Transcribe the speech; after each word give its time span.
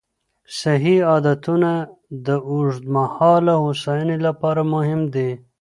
صحي 0.59 0.95
عادتونه 1.11 1.71
د 2.25 2.27
اوږدمهاله 2.49 3.53
هوساینې 3.63 4.17
لپاره 4.27 4.61
مهم 4.73 5.01
دي. 5.13 5.31